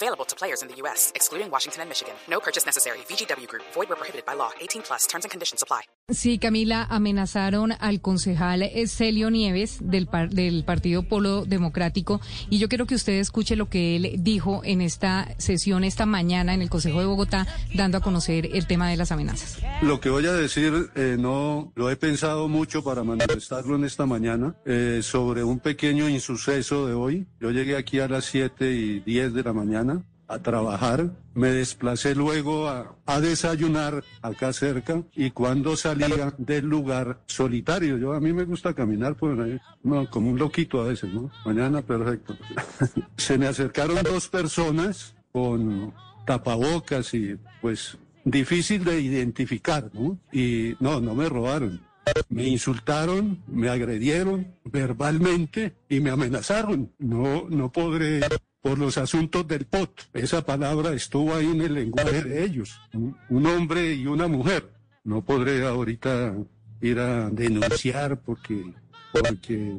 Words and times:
Available 0.00 0.24
to 0.26 0.36
players 0.36 0.62
in 0.62 0.68
the 0.68 0.76
U.S., 0.82 1.10
excluding 1.16 1.50
Washington 1.50 1.80
and 1.82 1.88
Michigan. 1.90 2.14
No 2.30 2.38
purchase 2.38 2.64
necessary. 2.64 2.98
VGW 3.10 3.48
Group. 3.48 3.64
Void 3.74 3.88
where 3.88 3.96
prohibited 3.98 4.24
by 4.24 4.34
law. 4.36 4.50
18 4.60 4.82
plus. 4.86 5.08
Terms 5.08 5.24
and 5.24 5.30
conditions 5.32 5.60
apply. 5.60 5.82
Sí, 6.10 6.38
Camila, 6.38 6.86
amenazaron 6.88 7.72
al 7.80 8.00
concejal 8.00 8.62
Celio 8.86 9.28
Nieves 9.30 9.76
del, 9.82 10.06
par- 10.06 10.30
del 10.30 10.64
Partido 10.64 11.02
Polo 11.02 11.44
Democrático 11.44 12.22
y 12.48 12.58
yo 12.58 12.70
quiero 12.70 12.86
que 12.86 12.94
usted 12.94 13.14
escuche 13.20 13.56
lo 13.56 13.68
que 13.68 13.94
él 13.96 14.14
dijo 14.20 14.62
en 14.64 14.80
esta 14.80 15.28
sesión 15.36 15.84
esta 15.84 16.06
mañana 16.06 16.54
en 16.54 16.62
el 16.62 16.70
Consejo 16.70 17.00
de 17.00 17.04
Bogotá, 17.06 17.46
dando 17.74 17.98
a 17.98 18.00
conocer 18.00 18.48
el 18.56 18.66
tema 18.66 18.88
de 18.88 18.96
las 18.96 19.12
amenazas. 19.12 19.58
Lo 19.82 20.00
que 20.00 20.08
voy 20.08 20.24
a 20.26 20.32
decir 20.32 20.90
eh, 20.94 21.16
no 21.18 21.72
lo 21.74 21.90
he 21.90 21.96
pensado 21.96 22.48
mucho 22.48 22.82
para 22.82 23.04
manifestarlo 23.04 23.76
en 23.76 23.84
esta 23.84 24.06
mañana 24.06 24.54
eh, 24.64 25.00
sobre 25.02 25.44
un 25.44 25.58
pequeño 25.60 26.08
insuceso 26.08 26.86
de 26.86 26.94
hoy. 26.94 27.26
Yo 27.38 27.50
llegué 27.50 27.76
aquí 27.76 28.00
a 28.00 28.08
las 28.08 28.24
7 28.24 28.72
y 28.72 29.00
10 29.00 29.34
de 29.34 29.42
la 29.42 29.52
mañana 29.52 29.87
a 30.28 30.38
trabajar, 30.40 31.10
me 31.34 31.48
desplacé 31.48 32.14
luego 32.14 32.68
a, 32.68 32.94
desayunar 33.20 34.04
acá 34.22 34.52
cerca 34.52 35.02
y 35.16 35.30
cuando 35.30 35.76
salía 35.76 36.34
del 36.36 36.66
lugar 36.66 37.20
solitario, 37.26 37.96
yo 37.96 38.12
a 38.12 38.20
mí 38.20 38.32
me 38.34 38.44
gusta 38.44 38.74
caminar 38.74 39.16
ahí, 39.42 39.58
no, 39.82 40.08
como 40.10 40.30
un 40.30 40.38
loquito 40.38 40.82
a 40.82 40.88
veces, 40.88 41.12
¿no? 41.12 41.30
Mañana 41.46 41.82
perfecto. 41.82 42.36
Se 43.16 43.38
me 43.38 43.46
acercaron 43.46 43.98
dos 44.04 44.28
personas 44.28 45.14
con 45.32 45.94
tapabocas 46.26 47.14
y 47.14 47.36
pues 47.62 47.96
difícil 48.24 48.84
de 48.84 49.00
identificar, 49.00 49.90
¿no? 49.94 50.18
Y 50.30 50.76
no, 50.78 51.00
no 51.00 51.14
me 51.14 51.28
robaron. 51.28 51.80
Me 52.28 52.44
insultaron, 52.44 53.42
me 53.46 53.68
agredieron 53.68 54.54
verbalmente 54.64 55.76
y 55.88 56.00
me 56.00 56.10
amenazaron. 56.10 56.92
No, 56.98 57.46
no 57.48 57.70
podré 57.70 58.20
por 58.60 58.78
los 58.78 58.98
asuntos 58.98 59.46
del 59.46 59.66
POT. 59.66 60.08
Esa 60.14 60.44
palabra 60.44 60.92
estuvo 60.92 61.34
ahí 61.34 61.46
en 61.46 61.60
el 61.60 61.74
lenguaje 61.74 62.22
de 62.22 62.44
ellos. 62.44 62.80
Un, 62.92 63.46
hombre 63.46 63.94
y 63.94 64.06
una 64.06 64.28
mujer. 64.28 64.70
No 65.04 65.22
podré 65.22 65.66
ahorita 65.66 66.34
ir 66.80 66.98
a 66.98 67.30
denunciar 67.30 68.20
porque, 68.20 68.72
porque 69.12 69.76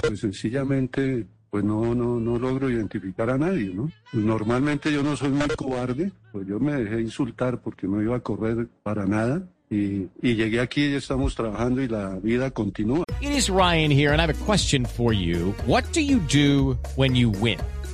pues 0.00 0.20
sencillamente 0.20 1.26
pues 1.50 1.64
no, 1.64 1.94
no, 1.94 2.18
no 2.18 2.38
logro 2.38 2.70
identificar 2.70 3.28
a 3.28 3.36
nadie, 3.36 3.74
¿no? 3.74 3.90
Pues 4.10 4.24
normalmente 4.24 4.90
yo 4.90 5.02
no 5.02 5.14
soy 5.16 5.28
muy 5.28 5.48
cobarde, 5.48 6.10
pues 6.32 6.46
yo 6.46 6.58
me 6.58 6.72
dejé 6.72 7.02
insultar 7.02 7.60
porque 7.60 7.86
no 7.86 8.00
iba 8.00 8.16
a 8.16 8.20
correr 8.20 8.68
para 8.82 9.04
nada 9.04 9.46
y, 9.68 10.08
y 10.22 10.34
llegué 10.34 10.60
aquí 10.60 10.86
y 10.86 10.94
estamos 10.94 11.34
trabajando 11.34 11.82
y 11.82 11.88
la 11.88 12.18
vida 12.20 12.50
continúa. 12.52 13.04
It 13.20 13.32
is 13.32 13.50
Ryan 13.50 13.90
here, 13.90 14.12
and 14.12 14.20
I 14.20 14.26
have 14.26 14.30
a 14.30 14.44
question 14.46 14.86
for 14.86 15.12
you. 15.12 15.54
What 15.66 15.84
do 15.92 16.00
you 16.00 16.20
do 16.20 16.78
when 16.96 17.14
you 17.14 17.30
win? 17.30 17.58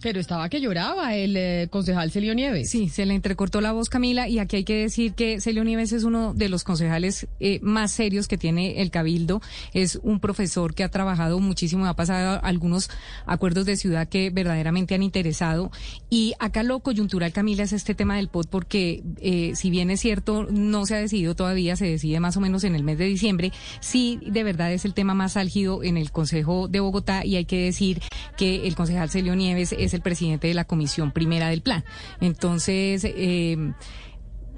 Pero 0.00 0.20
estaba 0.20 0.48
que 0.48 0.60
lloraba 0.60 1.16
el 1.16 1.36
eh, 1.36 1.68
concejal 1.70 2.12
Celio 2.12 2.34
Nieves. 2.34 2.70
Sí, 2.70 2.88
se 2.88 3.04
le 3.04 3.14
entrecortó 3.14 3.60
la 3.60 3.72
voz, 3.72 3.88
Camila, 3.88 4.28
y 4.28 4.38
aquí 4.38 4.56
hay 4.56 4.64
que 4.64 4.76
decir 4.76 5.14
que 5.14 5.40
Celio 5.40 5.64
Nieves 5.64 5.92
es 5.92 6.04
uno 6.04 6.34
de 6.34 6.48
los 6.48 6.62
concejales 6.62 7.26
eh, 7.40 7.58
más 7.62 7.90
serios 7.90 8.28
que 8.28 8.38
tiene 8.38 8.80
el 8.80 8.92
Cabildo. 8.92 9.42
Es 9.74 9.98
un 10.02 10.20
profesor 10.20 10.74
que 10.74 10.84
ha 10.84 10.88
trabajado 10.88 11.40
muchísimo, 11.40 11.86
ha 11.86 11.96
pasado 11.96 12.40
algunos 12.44 12.90
acuerdos 13.26 13.66
de 13.66 13.76
ciudad 13.76 14.08
que 14.08 14.30
verdaderamente 14.30 14.94
han 14.94 15.02
interesado. 15.02 15.72
Y 16.10 16.34
acá 16.38 16.62
lo 16.62 16.78
coyuntural, 16.78 17.32
Camila, 17.32 17.64
es 17.64 17.72
este 17.72 17.96
tema 17.96 18.16
del 18.16 18.28
POT, 18.28 18.48
porque 18.48 19.02
eh, 19.20 19.52
si 19.56 19.68
bien 19.68 19.90
es 19.90 19.98
cierto, 19.98 20.46
no 20.48 20.86
se 20.86 20.94
ha 20.94 20.98
decidido 20.98 21.34
todavía, 21.34 21.74
se 21.74 21.86
decide 21.86 22.20
más 22.20 22.36
o 22.36 22.40
menos 22.40 22.62
en 22.62 22.76
el 22.76 22.84
mes 22.84 22.98
de 22.98 23.06
diciembre, 23.06 23.52
sí, 23.80 24.20
de 24.24 24.44
verdad 24.44 24.72
es 24.72 24.84
el 24.84 24.94
tema 24.94 25.14
más 25.14 25.36
álgido 25.36 25.82
en 25.82 25.96
el 25.96 26.12
Consejo 26.12 26.68
de 26.68 26.78
Bogotá 26.78 27.24
y 27.24 27.34
hay 27.34 27.46
que 27.46 27.64
decir 27.64 28.00
que 28.36 28.68
el 28.68 28.76
concejal 28.76 29.10
Celio 29.10 29.34
Nieves 29.34 29.74
es 29.76 29.87
el 29.94 30.00
presidente 30.00 30.48
de 30.48 30.54
la 30.54 30.64
comisión 30.64 31.12
primera 31.12 31.48
del 31.48 31.62
plan. 31.62 31.84
Entonces, 32.20 33.04
eh, 33.04 33.72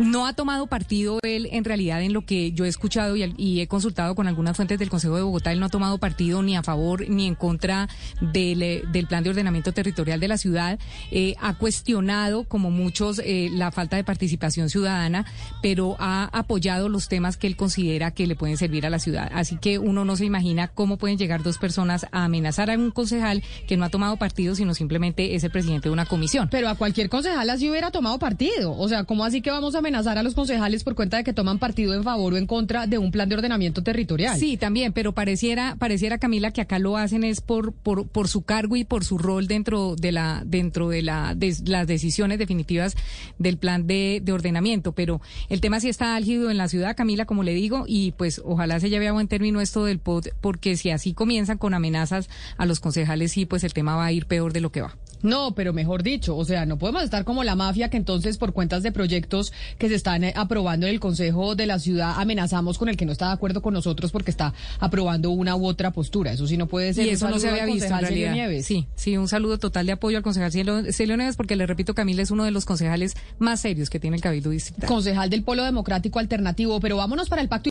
no 0.01 0.27
ha 0.27 0.33
tomado 0.33 0.67
partido 0.67 1.19
él 1.23 1.49
en 1.53 1.65
realidad 1.65 2.03
en 2.03 2.13
lo 2.13 2.23
que 2.23 2.53
yo 2.53 2.65
he 2.65 2.69
escuchado 2.69 3.17
y, 3.17 3.61
he 3.61 3.67
consultado 3.67 4.15
con 4.15 4.27
algunas 4.27 4.57
fuentes 4.57 4.79
del 4.79 4.89
Consejo 4.89 5.17
de 5.17 5.23
Bogotá. 5.23 5.53
Él 5.53 5.61
no 5.61 5.67
ha 5.67 5.71
tomado 5.71 5.99
partido 5.99 6.43
ni 6.43 6.57
a 6.57 6.63
favor 6.63 7.09
ni 7.09 7.27
en 7.27 7.35
contra 7.35 7.89
del, 8.21 8.85
del 8.91 9.07
plan 9.07 9.23
de 9.23 9.31
ordenamiento 9.31 9.73
territorial 9.73 10.19
de 10.19 10.29
la 10.29 10.39
ciudad. 10.39 10.79
Eh, 11.11 11.35
ha 11.41 11.55
cuestionado, 11.55 12.45
como 12.45 12.71
muchos, 12.71 13.21
eh, 13.25 13.51
la 13.53 13.71
falta 13.71 13.97
de 13.97 14.05
participación 14.05 14.71
ciudadana, 14.71 15.27
pero 15.63 15.97
ha 15.99 16.25
apoyado 16.33 16.89
los 16.89 17.09
temas 17.09 17.37
que 17.37 17.47
él 17.47 17.57
considera 17.57 18.11
que 18.13 18.27
le 18.27 18.37
pueden 18.37 18.57
servir 18.57 18.87
a 18.87 18.91
la 18.91 18.99
ciudad. 18.99 19.31
Así 19.35 19.59
que 19.59 19.79
uno 19.79 20.05
no 20.05 20.17
se 20.17 20.25
imagina 20.25 20.69
cómo 20.69 20.97
pueden 20.97 21.19
llegar 21.19 21.43
dos 21.43 21.59
personas 21.59 22.07
a 22.13 22.25
amenazar 22.25 22.71
a 22.71 22.75
un 22.75 22.91
concejal 22.91 23.43
que 23.69 23.77
no 23.77 23.85
ha 23.85 23.91
tomado 23.91 24.17
partido, 24.17 24.55
sino 24.55 24.73
simplemente 24.75 25.35
es 25.35 25.45
el 25.45 25.51
presidente 25.51 25.89
de 25.89 25.93
una 25.93 26.07
comisión. 26.07 26.49
Pero 26.51 26.69
a 26.69 26.77
cualquier 26.77 27.11
concejal 27.11 27.51
así 27.51 27.69
hubiera 27.69 27.91
tomado 27.91 28.19
partido. 28.19 28.77
O 28.77 28.89
sea, 28.89 29.05
¿cómo 29.05 29.25
así 29.25 29.43
que 29.43 29.51
vamos 29.51 29.75
a 29.75 29.83
a 29.95 30.23
los 30.23 30.35
concejales 30.35 30.85
por 30.85 30.95
cuenta 30.95 31.17
de 31.17 31.25
que 31.25 31.33
toman 31.33 31.59
partido 31.59 31.95
en 31.95 32.05
favor 32.05 32.35
o 32.35 32.37
en 32.37 32.47
contra 32.47 32.87
de 32.87 32.99
un 32.99 33.11
plan 33.11 33.29
de 33.29 33.35
ordenamiento 33.35 33.83
territorial. 33.83 34.39
Sí, 34.39 34.57
también, 34.57 34.93
pero 34.93 35.13
pareciera, 35.13 35.77
pareciera 35.79 36.19
Camila 36.19 36.53
que 36.53 36.61
acá 36.61 36.79
lo 36.79 36.97
hacen 36.97 37.25
es 37.25 37.41
por, 37.41 37.73
por, 37.73 38.07
por 38.07 38.29
su 38.29 38.43
cargo 38.43 38.77
y 38.77 38.85
por 38.85 39.05
su 39.05 39.19
rol 39.19 39.47
dentro 39.47 39.97
de 39.97 40.13
la, 40.13 40.43
dentro 40.47 40.89
de 40.89 41.03
la, 41.03 41.35
de 41.35 41.55
las 41.65 41.87
decisiones 41.87 42.39
definitivas 42.39 42.97
del 43.39 43.57
plan 43.57 43.87
de, 43.87 44.21
de 44.23 44.33
ordenamiento. 44.33 44.93
Pero 44.93 45.21
el 45.49 45.61
tema 45.61 45.81
sí 45.81 45.89
está 45.89 46.15
álgido 46.15 46.51
en 46.51 46.57
la 46.57 46.69
ciudad, 46.69 46.97
Camila, 46.97 47.25
como 47.25 47.43
le 47.43 47.53
digo, 47.53 47.85
y 47.87 48.13
pues 48.13 48.41
ojalá 48.45 48.79
se 48.81 48.91
lleve 48.91 49.09
a 49.09 49.13
buen 49.13 49.29
término 49.29 49.61
esto 49.61 49.85
del 49.85 49.99
POT, 49.99 50.29
porque 50.41 50.77
si 50.77 50.91
así 50.91 51.15
comienzan 51.15 51.59
con 51.59 51.75
amenazas 51.75 52.29
a 52.57 52.67
los 52.67 52.81
concejales, 52.81 53.33
sí, 53.33 53.45
pues 53.45 53.65
el 53.65 53.73
tema 53.73 53.97
va 53.97 54.07
a 54.07 54.13
ir 54.13 54.27
peor 54.27 54.53
de 54.53 54.61
lo 54.61 54.71
que 54.71 54.83
va. 54.83 54.97
No, 55.23 55.55
pero 55.55 55.73
mejor 55.73 56.03
dicho, 56.03 56.37
o 56.37 56.45
sea, 56.45 56.65
no 56.65 56.79
podemos 56.79 57.03
estar 57.03 57.25
como 57.25 57.45
la 57.45 57.55
mafia 57.55 57.91
que 57.91 57.99
entonces 57.99 58.39
por 58.39 58.53
cuentas 58.53 58.83
de 58.83 58.93
proyectos 58.93 59.53
que 59.81 59.89
se 59.89 59.95
están 59.95 60.23
eh, 60.23 60.33
aprobando 60.37 60.87
en 60.87 60.93
el 60.93 61.01
Consejo 61.01 61.57
de 61.57 61.67
la 61.67 61.79
Ciudad 61.79 62.15
amenazamos 62.19 62.77
con 62.79 62.91
el 62.91 62.99
que 62.99 63.07
no 63.07 63.13
está 63.13 63.29
de 63.29 63.33
acuerdo 63.33 63.63
con 63.63 63.73
nosotros 63.73 64.13
porque 64.13 64.31
está 64.31 64.53
aprobando 64.79 65.31
una 65.31 65.57
u 65.57 65.67
otra 65.67 65.91
postura. 65.91 66.33
Eso 66.33 66.47
sí 66.47 66.59
no 66.59 66.69
puede 66.69 66.93
ser. 66.93 67.07
Y 67.07 67.09
eso 67.09 67.29
no 67.31 67.39
se 67.39 67.49
había 67.49 67.65
visto 67.65 67.93
en 67.93 68.01
realidad. 68.01 68.33
Nieves. 68.35 68.67
Sí, 68.67 68.87
sí, 68.95 69.17
un 69.17 69.27
saludo 69.27 69.59
total 69.59 69.87
de 69.87 69.93
apoyo 69.93 70.19
al 70.19 70.23
concejal 70.23 70.53
Celio 70.53 71.17
Nieves 71.17 71.37
porque 71.37 71.57
le 71.57 71.67
repito, 71.67 71.95
Camila 71.95 72.23
es 72.23 72.31
uno 72.31 72.45
de 72.45 72.51
los 72.51 72.67
concejales 72.67 73.17
más 73.39 73.61
serios 73.61 73.89
que 73.89 73.99
tiene 73.99 74.17
el 74.17 74.23
Cabildo 74.23 74.51
Distrital. 74.51 74.87
Concejal 74.87 75.31
del 75.31 75.43
Polo 75.43 75.65
Democrático 75.65 76.19
Alternativo, 76.19 76.79
pero 76.79 76.99
vámonos 76.99 77.31
para 77.31 77.41
el 77.41 77.49
pacto. 77.49 77.71